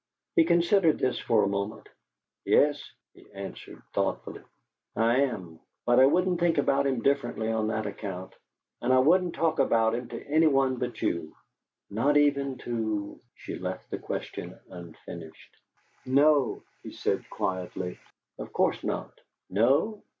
He 0.35 0.45
considered 0.45 0.97
this 0.97 1.19
for 1.19 1.43
a 1.43 1.47
moment. 1.47 1.87
"Yes," 2.43 2.91
he 3.13 3.31
answered, 3.33 3.83
thoughtfully, 3.93 4.41
"I 4.95 5.17
am. 5.17 5.59
But 5.85 5.99
I 5.99 6.07
wouldn't 6.07 6.39
think 6.39 6.57
about 6.57 6.87
him 6.87 7.03
differently 7.03 7.51
on 7.51 7.67
that 7.67 7.85
account. 7.85 8.33
And 8.81 8.91
I 8.91 8.97
wouldn't 8.97 9.35
talk 9.35 9.59
about 9.59 9.93
him 9.93 10.07
to 10.07 10.25
any 10.25 10.47
one 10.47 10.77
but 10.77 11.03
you." 11.03 11.35
"Not 11.91 12.17
even 12.17 12.57
to" 12.65 13.19
She 13.35 13.59
left 13.59 13.91
the 13.91 13.99
question 13.99 14.57
unfinished. 14.71 15.55
"No," 16.07 16.63
he 16.81 16.91
said, 16.93 17.23
quietly. 17.29 17.99
"Of 18.39 18.51
course 18.53 18.83
not." 18.83 19.13
"No? 19.51 20.01